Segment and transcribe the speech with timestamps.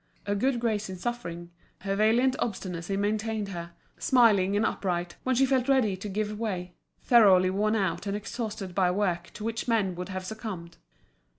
[0.25, 1.51] Her good grace in suffering,
[1.81, 6.73] her valiant obstinacy maintained her, smiling and upright, when she felt ready to give way,
[7.03, 10.77] thoroughly worn out and exhausted by work to which men would have succumbed.